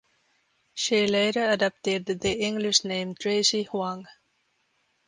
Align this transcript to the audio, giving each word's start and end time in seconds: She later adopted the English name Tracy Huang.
She 0.73 1.05
later 1.05 1.47
adopted 1.51 2.07
the 2.07 2.31
English 2.33 2.83
name 2.83 3.13
Tracy 3.13 3.65
Huang. 3.65 4.07